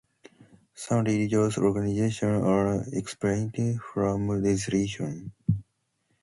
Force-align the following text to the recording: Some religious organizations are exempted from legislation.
Some 0.73 1.05
religious 1.05 1.59
organizations 1.59 2.43
are 2.43 2.81
exempted 2.91 3.79
from 3.93 4.29
legislation. 4.29 5.31